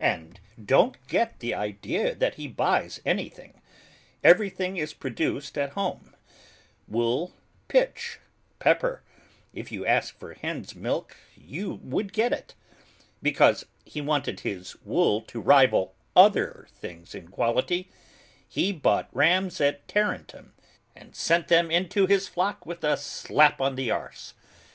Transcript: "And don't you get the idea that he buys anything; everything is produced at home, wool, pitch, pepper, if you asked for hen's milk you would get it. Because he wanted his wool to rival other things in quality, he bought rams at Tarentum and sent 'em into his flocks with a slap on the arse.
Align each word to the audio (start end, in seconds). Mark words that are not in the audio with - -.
"And 0.00 0.40
don't 0.64 0.94
you 0.94 1.00
get 1.06 1.38
the 1.40 1.52
idea 1.52 2.14
that 2.14 2.36
he 2.36 2.48
buys 2.48 2.98
anything; 3.04 3.60
everything 4.24 4.78
is 4.78 4.94
produced 4.94 5.58
at 5.58 5.72
home, 5.74 6.16
wool, 6.88 7.34
pitch, 7.68 8.18
pepper, 8.58 9.02
if 9.52 9.70
you 9.70 9.84
asked 9.84 10.18
for 10.18 10.32
hen's 10.32 10.74
milk 10.74 11.14
you 11.36 11.74
would 11.82 12.14
get 12.14 12.32
it. 12.32 12.54
Because 13.20 13.66
he 13.84 14.00
wanted 14.00 14.40
his 14.40 14.76
wool 14.82 15.20
to 15.20 15.42
rival 15.42 15.94
other 16.16 16.68
things 16.70 17.14
in 17.14 17.28
quality, 17.28 17.90
he 18.48 18.72
bought 18.72 19.10
rams 19.14 19.60
at 19.60 19.86
Tarentum 19.88 20.54
and 20.94 21.14
sent 21.14 21.52
'em 21.52 21.70
into 21.70 22.06
his 22.06 22.28
flocks 22.28 22.64
with 22.64 22.82
a 22.82 22.96
slap 22.96 23.60
on 23.60 23.74
the 23.74 23.90
arse. 23.90 24.32